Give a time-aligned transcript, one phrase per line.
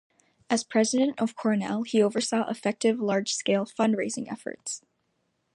[0.49, 4.81] As president of Cornell, he oversaw effective large-scale fundraising efforts.